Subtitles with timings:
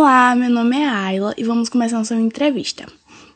[0.00, 2.86] Olá, meu nome é Ayla e vamos começar nossa entrevista.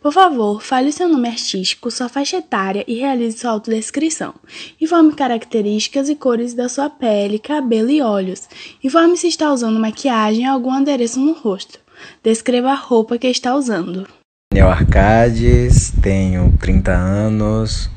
[0.00, 4.32] Por favor, fale seu nome artístico, sua faixa etária e realize sua autodescrição.
[4.80, 8.48] Informe características e cores da sua pele, cabelo e olhos.
[8.82, 11.80] Informe se está usando maquiagem ou algum adereço no rosto.
[12.22, 14.06] Descreva a roupa que está usando.
[14.52, 17.90] Daniel Arcades, tenho 30 anos,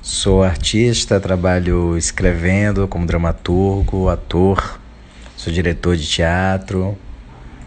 [0.00, 4.80] sou artista, trabalho escrevendo como dramaturgo, ator,
[5.36, 6.96] sou diretor de teatro,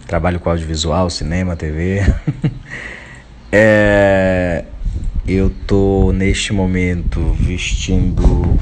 [0.08, 2.02] trabalho com audiovisual, cinema, TV.
[3.52, 4.64] é,
[5.28, 8.58] eu tô neste momento vestindo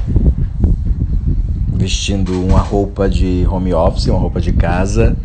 [1.72, 5.16] vestindo uma roupa de home office, uma roupa de casa.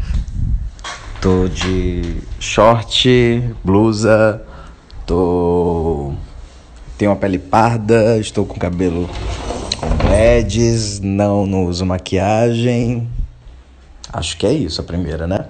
[1.23, 4.43] Tô de short, blusa,
[5.07, 6.13] tô
[6.99, 9.09] tenho uma pele parda, estou com cabelo
[9.79, 13.09] com dreads, não, não uso maquiagem.
[14.13, 15.47] Acho que é isso a primeira, né?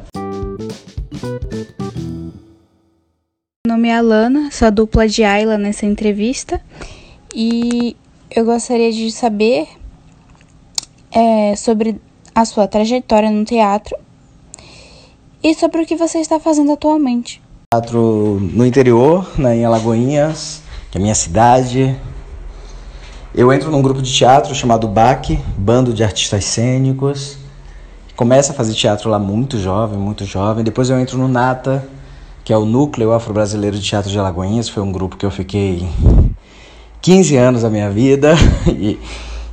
[4.00, 6.58] Meu nome é Alana, sou a dupla de Ayla nessa entrevista
[7.34, 7.94] e
[8.34, 9.68] eu gostaria de saber
[11.12, 12.00] é, sobre
[12.34, 13.94] a sua trajetória no teatro
[15.42, 17.42] e sobre o que você está fazendo atualmente.
[17.74, 21.94] Teatro no interior, né, em Alagoinhas, que é a minha cidade.
[23.34, 27.36] Eu entro num grupo de teatro chamado BAC, Bando de Artistas Cênicos.
[28.16, 30.64] Começo a fazer teatro lá muito jovem, muito jovem.
[30.64, 31.86] Depois eu entro no NATA,
[32.44, 34.68] que é o Núcleo Afro-Brasileiro de Teatro de Alagoinhas.
[34.68, 35.88] Foi um grupo que eu fiquei
[37.00, 38.34] 15 anos da minha vida
[38.68, 38.98] e,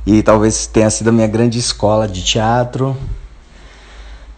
[0.06, 2.96] e talvez tenha sido a minha grande escola de teatro.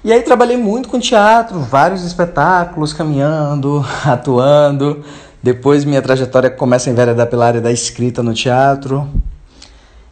[0.03, 5.05] E aí trabalhei muito com teatro, vários espetáculos, caminhando, atuando.
[5.43, 9.09] Depois minha trajetória começa a enveredar pela área da escrita no teatro.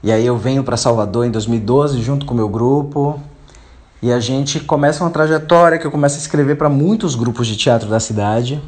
[0.03, 3.21] E aí eu venho para Salvador em 2012 junto com o meu grupo.
[4.01, 7.57] E a gente começa uma trajetória que eu começo a escrever para muitos grupos de
[7.57, 8.63] teatro da cidade.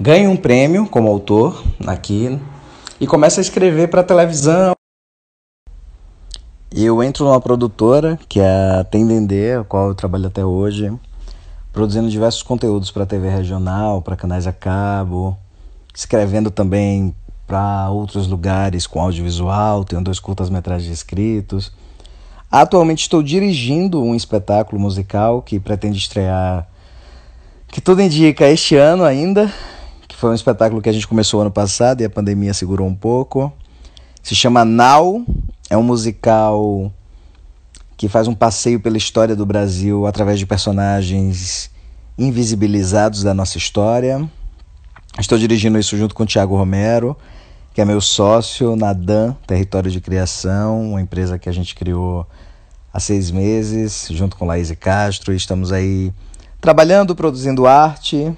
[0.00, 2.38] Ganho um prêmio como autor aqui
[3.00, 4.74] e começo a escrever para televisão,
[6.76, 10.92] e eu entro numa produtora, que é a Tendendê, a qual eu trabalho até hoje,
[11.72, 15.38] produzindo diversos conteúdos para TV regional, para canais a cabo,
[15.94, 17.14] escrevendo também
[17.46, 21.70] para outros lugares com audiovisual, tenho dois curtas-metragens escritos.
[22.50, 26.68] Atualmente estou dirigindo um espetáculo musical que pretende estrear,
[27.68, 29.52] que tudo indica, este ano ainda,
[30.06, 32.94] que foi um espetáculo que a gente começou ano passado e a pandemia segurou um
[32.94, 33.52] pouco.
[34.22, 35.26] Se chama Now,
[35.68, 36.92] é um musical
[37.96, 41.70] que faz um passeio pela história do Brasil através de personagens
[42.16, 44.28] invisibilizados da nossa história.
[45.18, 47.16] Estou dirigindo isso junto com o Tiago Romero,
[47.74, 52.24] que é meu sócio na DAN, Território de Criação, uma empresa que a gente criou
[52.92, 55.32] há seis meses, junto com Laís Castro.
[55.32, 56.12] E estamos aí
[56.60, 58.32] trabalhando, produzindo arte.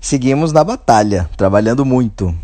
[0.00, 2.36] Seguimos na batalha, trabalhando muito.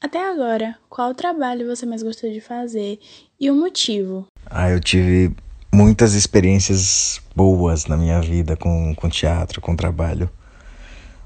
[0.00, 2.98] Até agora, qual trabalho você mais gostou de fazer
[3.38, 4.26] e o motivo?
[4.46, 5.36] Ah, eu tive
[5.70, 10.30] muitas experiências boas na minha vida com, com teatro, com trabalho.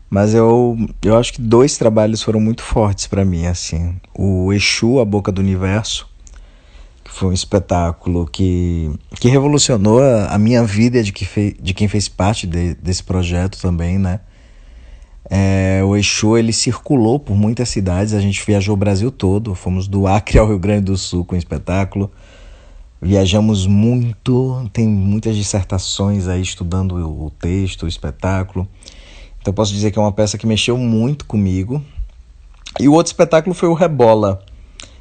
[0.09, 3.97] Mas eu, eu acho que dois trabalhos foram muito fortes para mim, assim.
[4.17, 6.09] O Exu, A Boca do Universo,
[7.03, 8.91] que foi um espetáculo que,
[9.21, 13.61] que revolucionou a, minha vida de, que fe, de quem fez parte de, desse projeto
[13.61, 14.21] também, né?
[15.29, 19.89] É, o Exu ele circulou por muitas cidades, a gente viajou o Brasil todo, fomos
[19.89, 22.13] do Acre ao Rio Grande do Sul com o espetáculo.
[23.03, 28.69] Viajamos muito, tem muitas dissertações aí estudando o texto, o espetáculo.
[29.47, 31.81] Então posso dizer que é uma peça que mexeu muito comigo.
[32.81, 34.43] E o outro espetáculo foi o Rebola.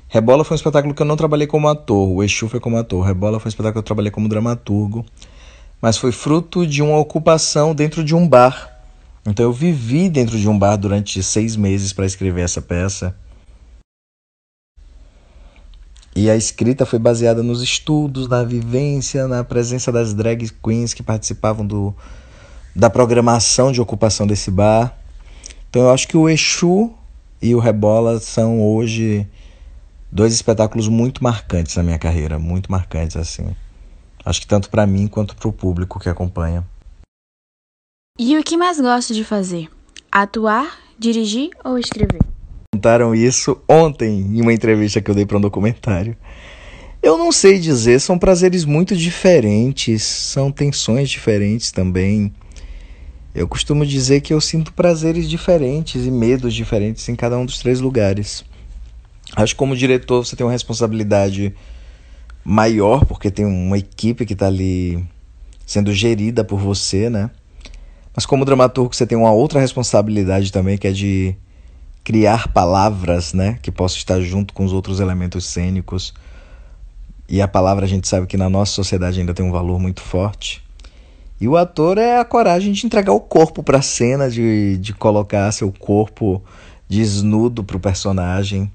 [0.07, 3.03] Rebola foi um espetáculo que eu não trabalhei como ator, o Exu foi como ator.
[3.03, 5.03] Rebola foi um espetáculo que eu trabalhei como dramaturgo,
[5.81, 8.75] mas foi fruto de uma ocupação dentro de um bar
[9.27, 13.15] então eu vivi dentro de um bar durante seis meses para escrever essa peça.
[16.15, 21.03] E a escrita foi baseada nos estudos, na vivência, na presença das drag queens que
[21.03, 21.93] participavam do,
[22.75, 24.97] da programação de ocupação desse bar.
[25.69, 26.93] Então eu acho que o Exu
[27.41, 29.27] e o Rebola são hoje
[30.11, 33.55] dois espetáculos muito marcantes na minha carreira, muito marcantes assim.
[34.23, 36.65] Acho que tanto para mim quanto para o público que acompanha.
[38.17, 39.69] E o que mais gosta de fazer?
[40.11, 42.21] Atuar, dirigir ou escrever?
[42.73, 46.15] Contaram isso ontem em uma entrevista que eu dei para um documentário.
[47.03, 52.33] Eu não sei dizer, são prazeres muito diferentes, são tensões diferentes também.
[53.35, 57.59] Eu costumo dizer que eu sinto prazeres diferentes e medos diferentes em cada um dos
[57.59, 58.45] três lugares.
[59.35, 61.53] Acho que como diretor você tem uma responsabilidade
[62.45, 65.05] maior, porque tem uma equipe que está ali
[65.65, 67.29] sendo gerida por você, né?
[68.15, 71.35] Mas como dramaturgo você tem uma outra responsabilidade também, que é de
[72.05, 76.13] criar palavras, né, que possam estar junto com os outros elementos cênicos.
[77.27, 79.99] E a palavra a gente sabe que na nossa sociedade ainda tem um valor muito
[79.99, 80.64] forte.
[81.39, 84.93] E o ator é a coragem de entregar o corpo para a cena, de, de
[84.93, 86.41] colocar seu corpo
[86.87, 88.71] desnudo para o personagem.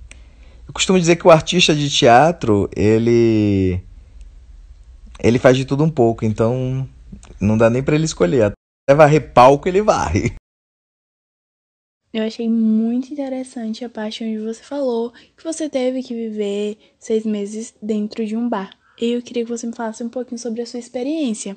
[0.66, 3.80] Eu costumo dizer que o artista de teatro, ele
[5.22, 6.88] ele faz de tudo um pouco, então
[7.40, 8.44] não dá nem para ele escolher.
[8.44, 10.34] Até varrer palco ele varre.
[12.12, 17.24] Eu achei muito interessante a parte onde você falou que você teve que viver seis
[17.24, 18.70] meses dentro de um bar.
[19.00, 21.56] E eu queria que você me falasse um pouquinho sobre a sua experiência.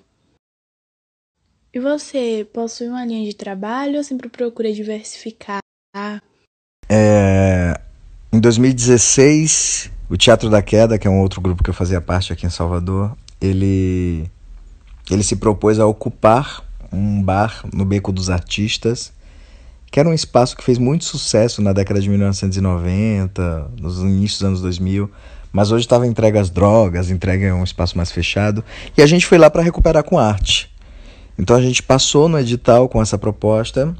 [1.73, 5.59] E você possui uma linha de trabalho ou sempre procura diversificar?
[6.87, 7.79] É,
[8.31, 12.31] em 2016, o Teatro da Queda, que é um outro grupo que eu fazia parte
[12.31, 14.29] aqui em Salvador, ele,
[15.09, 19.11] ele se propôs a ocupar um bar no Beco dos Artistas
[19.93, 24.47] que era um espaço que fez muito sucesso na década de 1990, nos inícios dos
[24.47, 25.07] anos 2000,
[25.51, 28.65] mas hoje estava entregue às drogas, entregue a um espaço mais fechado,
[28.97, 30.72] e a gente foi lá para recuperar com arte.
[31.37, 33.95] Então a gente passou no edital com essa proposta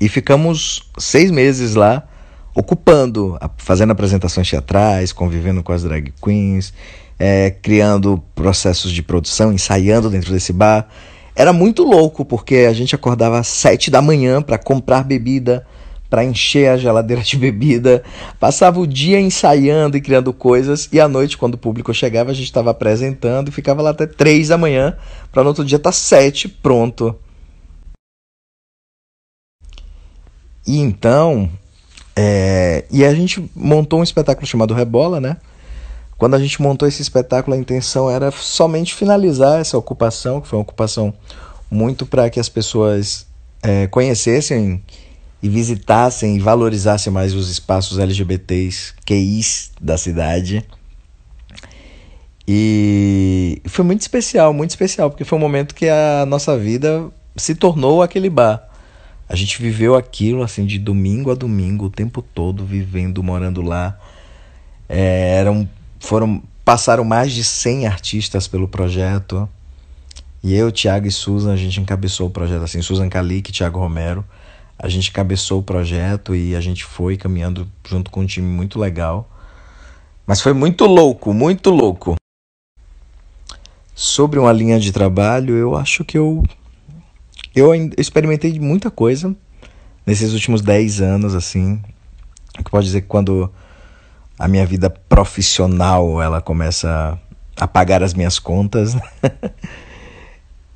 [0.00, 2.06] e ficamos seis meses lá
[2.54, 6.72] ocupando, fazendo apresentações teatrais, convivendo com as drag queens,
[7.18, 10.88] é, criando processos de produção, ensaiando dentro desse bar.
[11.36, 15.66] Era muito louco, porque a gente acordava às sete da manhã para comprar bebida,
[16.10, 18.02] para encher a geladeira de bebida,
[18.40, 22.34] passava o dia ensaiando e criando coisas, e à noite, quando o público chegava, a
[22.34, 24.96] gente estava apresentando e ficava lá até três da manhã,
[25.30, 27.16] para no outro dia estar tá sete pronto.
[30.66, 31.48] E então,
[32.14, 35.36] é, e a gente montou um espetáculo chamado Rebola, né?
[36.18, 40.58] Quando a gente montou esse espetáculo, a intenção era somente finalizar essa ocupação, que foi
[40.58, 41.14] uma ocupação
[41.70, 43.26] muito para que as pessoas
[43.62, 44.82] é, conhecessem
[45.42, 50.64] e visitassem e valorizassem mais os espaços LGBTs, QIs da cidade.
[52.46, 57.54] E foi muito especial, muito especial, porque foi um momento que a nossa vida se
[57.54, 58.68] tornou aquele bar.
[59.28, 63.96] A gente viveu aquilo assim de domingo a domingo, o tempo todo, vivendo, morando lá.
[64.88, 65.66] É, era um
[66.00, 69.48] foram passaram mais de 100 artistas pelo projeto.
[70.42, 73.78] E eu, Thiago e Susan, a gente encabeçou o projeto assim, Susan Calic e Thiago
[73.78, 74.24] Romero.
[74.82, 78.78] A gente encabeçou o projeto e a gente foi caminhando junto com um time muito
[78.78, 79.28] legal.
[80.26, 82.16] Mas foi muito louco, muito louco.
[83.94, 86.42] Sobre uma linha de trabalho, eu acho que eu
[87.54, 89.36] eu experimentei muita coisa
[90.06, 91.82] nesses últimos 10 anos assim.
[92.64, 93.52] Que pode dizer que quando
[94.38, 97.20] a minha vida profissional ela começa
[97.54, 98.96] a pagar as minhas contas.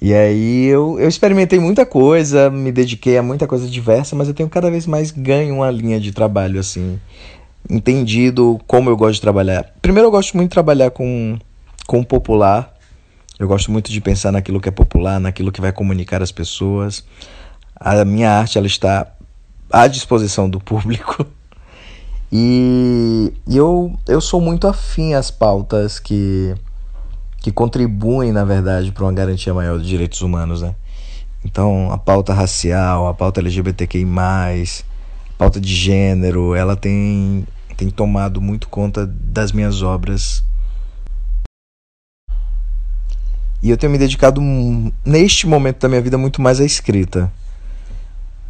[0.05, 4.35] e aí eu, eu experimentei muita coisa, me dediquei a muita coisa diversa, mas eu
[4.35, 7.01] tenho cada vez mais ganho uma linha de trabalho assim,
[7.71, 9.65] entendido como eu gosto de trabalhar.
[9.81, 11.39] Primeiro eu gosto muito de trabalhar com,
[11.87, 12.75] com o popular.
[13.39, 17.03] Eu gosto muito de pensar naquilo que é popular, naquilo que vai comunicar as pessoas.
[17.75, 19.11] A minha arte ela está
[19.73, 21.27] à disposição do público.
[22.37, 26.53] E, e eu, eu sou muito afim às pautas que,
[27.45, 30.75] que contribuem, na verdade, para uma garantia maior de direitos humanos, né?
[31.45, 38.41] Então, a pauta racial, a pauta LGBTQI+, a pauta de gênero, ela tem, tem tomado
[38.41, 40.43] muito conta das minhas obras.
[43.63, 44.41] E eu tenho me dedicado,
[45.05, 47.31] neste momento da minha vida, muito mais à escrita.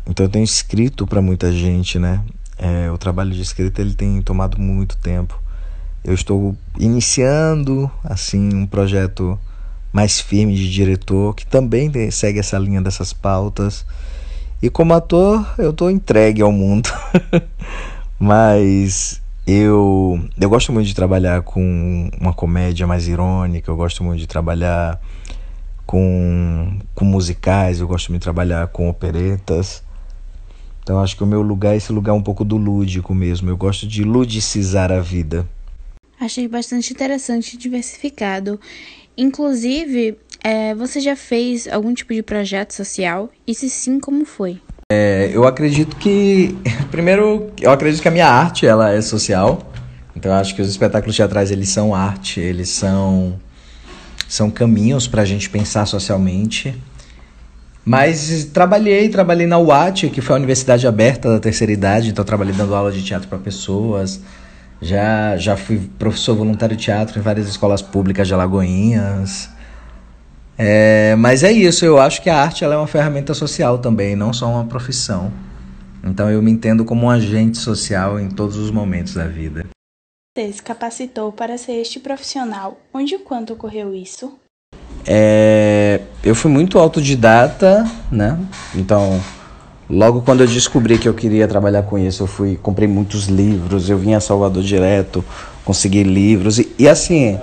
[0.07, 2.23] Então, eu tenho escrito para muita gente, né?
[2.57, 5.42] É, o trabalho de escrita ele tem tomado muito tempo.
[6.04, 9.38] Eu estou iniciando assim um projeto
[9.90, 13.87] mais firme de diretor que também segue essa linha dessas pautas.
[14.61, 16.90] E como ator, eu estou entregue ao mundo.
[18.20, 24.18] Mas eu, eu gosto muito de trabalhar com uma comédia mais irônica, eu gosto muito
[24.18, 25.00] de trabalhar
[25.87, 29.82] com, com musicais, eu gosto muito de trabalhar com operetas.
[30.82, 33.49] Então acho que o meu lugar é esse lugar um pouco do lúdico mesmo.
[33.49, 35.46] Eu gosto de ludicizar a vida.
[36.25, 38.59] Achei bastante interessante e diversificado.
[39.14, 43.28] Inclusive, é, você já fez algum tipo de projeto social?
[43.47, 44.59] E se sim, como foi?
[44.90, 46.57] É, eu acredito que
[46.90, 49.71] primeiro eu acredito que a minha arte ela é social.
[50.16, 53.38] Então eu acho que os espetáculos teatrais eles são arte, eles são
[54.26, 56.75] são caminhos para a gente pensar socialmente.
[57.85, 62.54] Mas trabalhei, trabalhei na UAT, que foi a Universidade Aberta da Terceira Idade, então trabalhei
[62.54, 64.23] dando aula de teatro para pessoas.
[64.81, 69.49] Já, já fui professor voluntário de teatro em várias escolas públicas de Alagoinhas.
[70.57, 74.14] É, mas é isso, eu acho que a arte ela é uma ferramenta social também,
[74.14, 75.33] não só uma profissão.
[76.04, 79.66] Então eu me entendo como um agente social em todos os momentos da vida.
[80.37, 82.78] Você se capacitou para ser este profissional.
[82.93, 84.38] Onde e quando ocorreu isso?
[85.07, 88.38] É, eu fui muito autodidata, né?
[88.75, 89.21] Então,
[89.88, 93.88] logo quando eu descobri que eu queria trabalhar com isso, eu fui, comprei muitos livros,
[93.91, 95.25] eu vim a Salvador direto,
[95.64, 97.38] consegui livros e, e assim,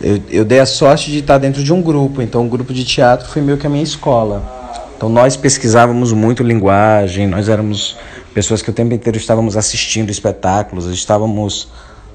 [0.00, 2.84] eu, eu dei a sorte de estar dentro de um grupo, então o grupo de
[2.84, 4.60] teatro foi meio que a minha escola.
[4.96, 7.96] Então nós pesquisávamos muito linguagem, nós éramos
[8.32, 11.68] pessoas que o tempo inteiro estávamos assistindo espetáculos, estávamos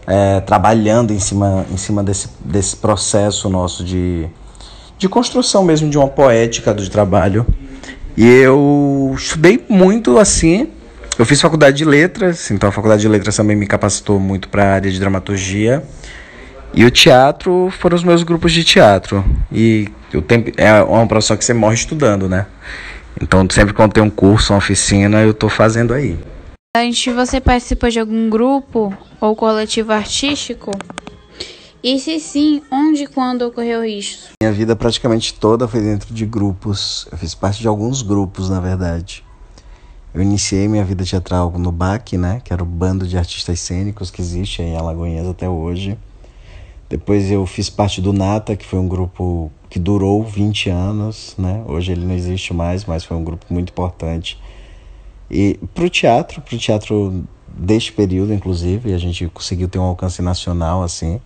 [0.07, 4.25] é, trabalhando em cima, em cima desse, desse processo nosso de,
[4.98, 7.46] de construção mesmo de uma poética do trabalho.
[8.17, 10.69] E eu estudei muito assim.
[11.19, 14.63] Eu fiz faculdade de letras, então a faculdade de letras também me capacitou muito para
[14.63, 15.83] a área de dramaturgia.
[16.74, 19.24] E o teatro foram os meus grupos de teatro.
[19.51, 22.47] E o tempo é uma profissão que você morre estudando, né?
[23.21, 26.17] Então sempre quando tem um curso, uma oficina, eu estou fazendo aí.
[26.75, 30.71] Antes você participou de algum grupo ou coletivo artístico?
[31.84, 34.29] E se sim, onde e quando ocorreu isso?
[34.41, 37.07] Minha vida praticamente toda foi dentro de grupos.
[37.12, 39.24] Eu fiz parte de alguns grupos, na verdade.
[40.13, 44.10] Eu iniciei minha vida teatral no BAC, né, que era o bando de artistas cênicos
[44.10, 45.98] que existe em Alagoinhas até hoje.
[46.89, 51.62] Depois eu fiz parte do Nata, que foi um grupo que durou 20 anos, né?
[51.67, 54.41] Hoje ele não existe mais, mas foi um grupo muito importante.
[55.29, 59.84] E para o teatro, para o teatro deste período, inclusive, a gente conseguiu ter um
[59.84, 61.19] alcance nacional, assim,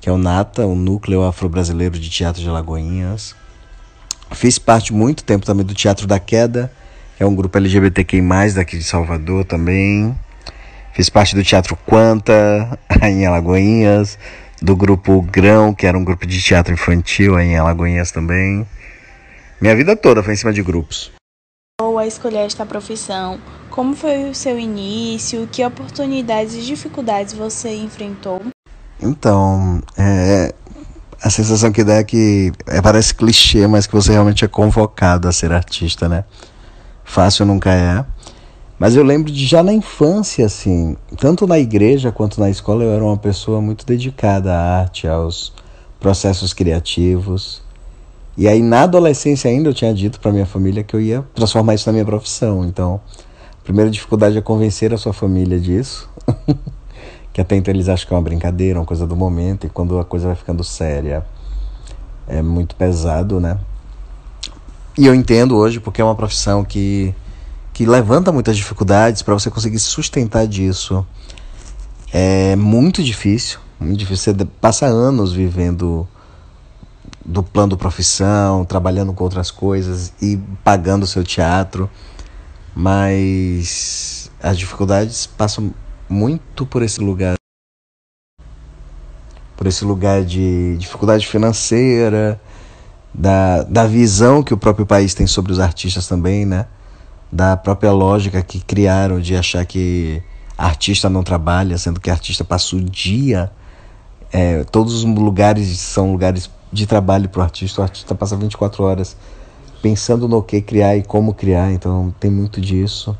[0.00, 3.34] que é o Nata, o Núcleo Afro-Brasileiro de Teatro de Alagoinhas.
[4.32, 6.72] Fiz parte muito tempo também do Teatro da Queda,
[7.16, 8.22] que é um grupo LGBTQI+,
[8.54, 10.16] daqui de Salvador também.
[10.94, 14.18] Fiz parte do Teatro Quanta, em Alagoinhas
[14.60, 18.66] do grupo Grão, que era um grupo de teatro infantil em Alagoinhas também.
[19.60, 21.10] Minha vida toda foi em cima de grupos.
[21.80, 23.40] Ou a escolher esta profissão,
[23.70, 28.42] como foi o seu início, que oportunidades e dificuldades você enfrentou?
[29.02, 30.54] Então, é,
[31.22, 35.28] a sensação que dá é que é, parece clichê, mas que você realmente é convocado
[35.28, 36.24] a ser artista, né?
[37.04, 38.04] Fácil nunca é.
[38.78, 42.90] Mas eu lembro de já na infância, assim, tanto na igreja quanto na escola, eu
[42.90, 45.52] era uma pessoa muito dedicada à arte, aos
[45.98, 47.62] processos criativos.
[48.38, 51.74] E aí na adolescência ainda eu tinha dito para minha família que eu ia transformar
[51.74, 52.64] isso na minha profissão.
[52.64, 52.98] Então,
[53.60, 56.08] a primeira dificuldade é convencer a sua família disso.
[57.32, 59.98] que até então eles acham que é uma brincadeira, uma coisa do momento, e quando
[59.98, 61.24] a coisa vai ficando séria,
[62.26, 63.58] é muito pesado, né?
[64.98, 67.14] E eu entendo hoje porque é uma profissão que
[67.72, 71.06] que levanta muitas dificuldades para você conseguir se sustentar disso.
[72.12, 74.34] É muito difícil, muito difícil.
[74.34, 76.06] Você passa anos vivendo
[77.24, 81.88] do plano profissão, trabalhando com outras coisas e pagando o seu teatro,
[82.74, 85.72] mas as dificuldades passam
[86.10, 87.36] muito por esse lugar
[89.56, 92.40] por esse lugar de dificuldade financeira,
[93.12, 96.66] da, da visão que o próprio país tem sobre os artistas também, né?
[97.30, 100.22] da própria lógica que criaram de achar que
[100.58, 103.50] artista não trabalha, sendo que artista passa o dia.
[104.32, 107.80] É, todos os lugares são lugares de trabalho para o artista.
[107.80, 109.16] O artista passa 24 horas
[109.80, 113.16] pensando no que criar e como criar, então tem muito disso.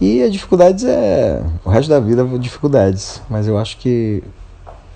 [0.00, 1.42] E as dificuldades é.
[1.64, 4.22] O resto da vida é dificuldades, mas eu acho que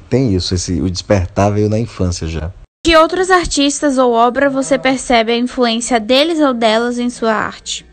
[0.09, 2.51] tem isso, esse, o despertar veio na infância já.
[2.85, 7.85] Que outros artistas ou obra você percebe a influência deles ou delas em sua arte?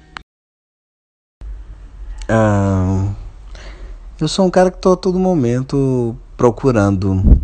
[2.30, 3.14] Ah,
[4.20, 7.42] eu sou um cara que estou a todo momento procurando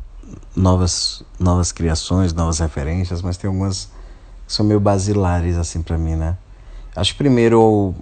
[0.56, 3.86] novas, novas criações, novas referências, mas tem algumas
[4.48, 6.38] que são meio basilares assim para mim, né?
[6.96, 7.96] Acho que primeiro eu,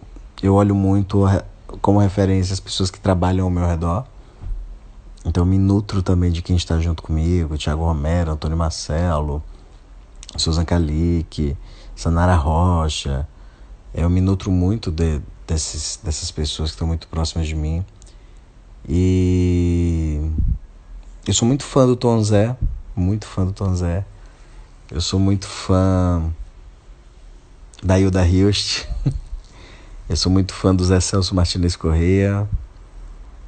[0.44, 1.26] eu olho muito
[1.82, 4.06] como referência as pessoas que trabalham ao meu redor.
[5.26, 9.44] Então me nutro também de quem está junto comigo, Tiago Romero, Antônio Marcelo,
[10.38, 11.58] Susan Kalik,
[11.96, 13.28] Sanara Rocha.
[13.94, 17.86] Eu me nutro muito de, desses, dessas pessoas que estão muito próximas de mim.
[18.88, 20.32] E
[21.28, 22.56] eu sou muito fã do Tom Zé,
[22.96, 24.06] muito fã do Tom Zé.
[24.90, 26.34] Eu sou muito fã
[27.84, 28.88] da Hilda Hilst.
[30.10, 32.50] Eu sou muito fã do Zé Celso Martinez Correia.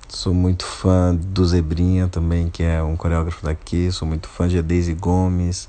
[0.07, 3.91] Sou muito fã do Zebrinha também, que é um coreógrafo daqui.
[3.91, 5.67] Sou muito fã de Daisy Gomes.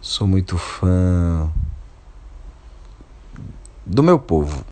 [0.00, 1.50] Sou muito fã
[3.84, 4.64] do meu povo.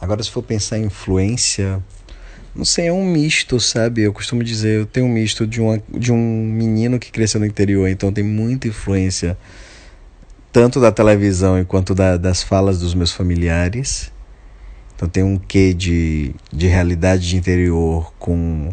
[0.00, 1.82] Agora, se for pensar em influência,
[2.54, 4.02] não sei, é um misto, sabe?
[4.02, 7.46] Eu costumo dizer, eu tenho um misto de, uma, de um menino que cresceu no
[7.46, 9.36] interior, então tem muita influência
[10.52, 14.12] tanto da televisão quanto da, das falas dos meus familiares.
[14.94, 18.70] Então tem um quê de, de realidade de interior com,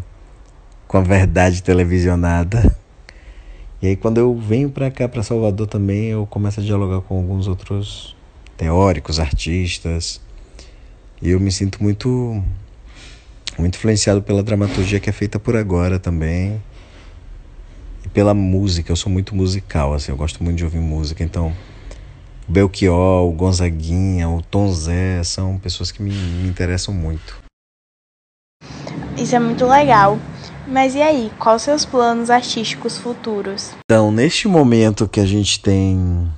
[0.86, 2.76] com a verdade televisionada.
[3.80, 7.16] E aí quando eu venho para cá, para Salvador também, eu começo a dialogar com
[7.16, 8.14] alguns outros
[8.56, 10.20] teóricos, artistas.
[11.22, 12.42] E eu me sinto muito
[13.58, 16.62] muito influenciado pela dramaturgia que é feita por agora também.
[18.04, 21.54] E pela música, eu sou muito musical, assim, eu gosto muito de ouvir música, então
[22.50, 27.38] o Belchior, o Gonzaguinha, o Tom Zé são pessoas que me, me interessam muito.
[29.16, 30.18] Isso é muito legal.
[30.66, 33.70] Mas e aí, quais seus planos artísticos futuros?
[33.84, 36.28] Então, neste momento que a gente tem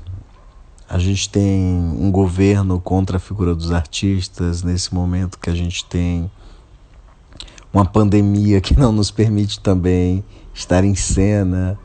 [0.87, 1.63] a gente tem
[1.99, 6.31] um governo contra a figura dos artistas, nesse momento que a gente tem
[7.73, 11.79] uma pandemia que não nos permite também estar em cena.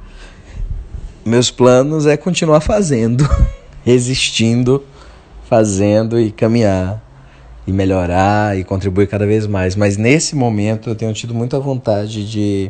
[1.25, 3.25] Meus planos é continuar fazendo,
[3.88, 4.84] resistindo,
[5.46, 7.01] fazendo e caminhar
[7.65, 9.77] e melhorar e contribuir cada vez mais.
[9.77, 12.70] Mas nesse momento eu tenho tido muita vontade de,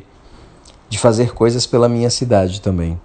[0.88, 3.01] de fazer coisas pela minha cidade também.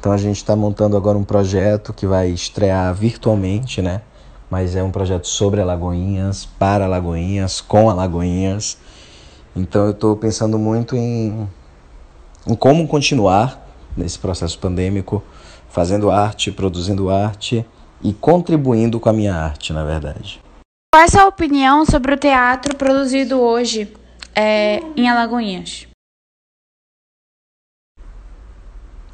[0.00, 4.00] Então a gente está montando agora um projeto que vai estrear virtualmente, né?
[4.50, 8.78] Mas é um projeto sobre Alagoinhas, para Alagoinhas, com Alagoinhas.
[9.54, 11.46] Então eu estou pensando muito em,
[12.46, 13.62] em como continuar
[13.94, 15.22] nesse processo pandêmico,
[15.72, 17.64] fazendo arte, produzindo arte
[18.02, 20.40] e contribuindo com a minha arte, na verdade.
[20.92, 23.92] Qual é a sua opinião sobre o teatro produzido hoje
[24.34, 25.86] é, em Alagoinhas?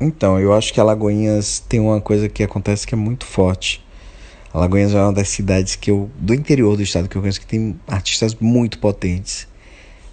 [0.00, 3.84] Então, eu acho que Alagoinhas tem uma coisa que acontece que é muito forte.
[4.52, 7.46] Alagoinhas é uma das cidades que eu do interior do estado que eu conheço que
[7.46, 9.48] tem artistas muito potentes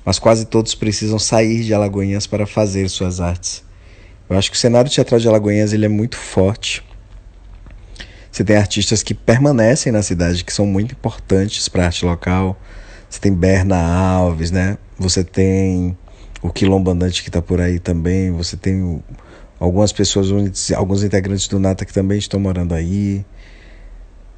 [0.05, 3.64] mas quase todos precisam sair de Alagoinhas para fazer suas artes.
[4.29, 6.83] Eu acho que o cenário teatral de Alagoinhas ele é muito forte.
[8.31, 12.59] Você tem artistas que permanecem na cidade, que são muito importantes para a arte local.
[13.09, 14.77] Você tem Berna Alves, né?
[14.97, 15.97] Você tem
[16.41, 18.31] o Quilombo Andante que está por aí também.
[18.31, 19.01] Você tem
[19.59, 20.27] algumas pessoas,
[20.75, 23.25] alguns integrantes do Nata que também estão morando aí.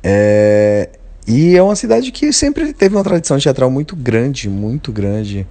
[0.03, 0.89] É...
[1.25, 5.47] E é uma cidade que sempre teve uma tradição teatral muito grande, muito grande.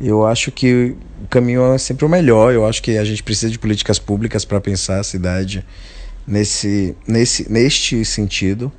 [0.00, 2.52] Eu acho que o caminho é sempre o melhor.
[2.52, 5.64] Eu acho que a gente precisa de políticas públicas para pensar a cidade
[6.26, 8.70] nesse, nesse, neste sentido.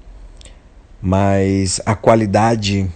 [1.01, 2.89] Mas a qualidade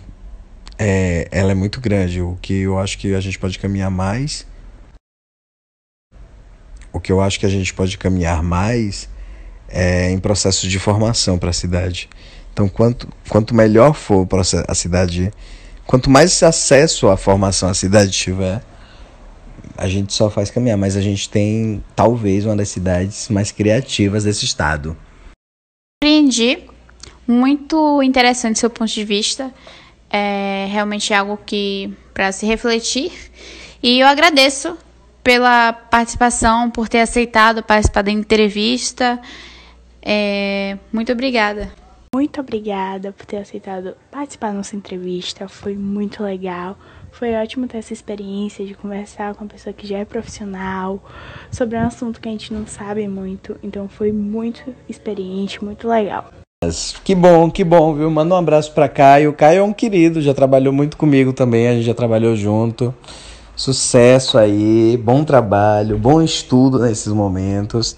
[0.78, 2.22] é, ela é muito grande.
[2.22, 4.46] O que eu acho que a gente pode caminhar mais.
[6.94, 9.10] O que eu acho que a gente pode caminhar mais
[9.68, 12.10] é em processos de formação para a cidade.
[12.54, 14.28] Então, quanto, quanto melhor for
[14.68, 15.32] a cidade
[15.86, 18.64] Quanto mais acesso à formação a cidade tiver,
[19.78, 24.24] a gente só faz caminhar, mas a gente tem talvez uma das cidades mais criativas
[24.24, 24.96] desse estado.
[26.02, 26.70] Compreendi.
[27.28, 29.52] Muito interessante seu ponto de vista.
[30.10, 33.12] É realmente algo que para se refletir.
[33.82, 34.78] E eu agradeço
[35.24, 39.20] pela participação, por ter aceitado participar da entrevista.
[40.02, 41.72] É, muito obrigada.
[42.14, 45.48] Muito obrigada por ter aceitado participar da nossa entrevista.
[45.48, 46.78] Foi muito legal.
[47.10, 51.02] Foi ótimo ter essa experiência de conversar com uma pessoa que já é profissional
[51.50, 53.56] sobre um assunto que a gente não sabe muito.
[53.64, 56.26] Então foi muito experiente, muito legal.
[57.06, 58.12] Que bom, que bom, viu?
[58.12, 59.32] Manda um abraço para Caio.
[59.32, 62.94] Caio é um querido, já trabalhou muito comigo também, a gente já trabalhou junto.
[63.56, 67.96] Sucesso aí, bom trabalho, bom estudo nesses momentos.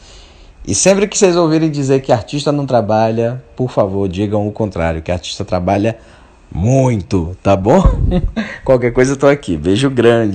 [0.65, 5.01] E sempre que vocês ouvirem dizer que artista não trabalha, por favor, digam o contrário,
[5.01, 5.97] que artista trabalha
[6.49, 7.83] muito, tá bom?
[8.63, 9.57] Qualquer coisa eu tô aqui.
[9.57, 10.31] Beijo grande.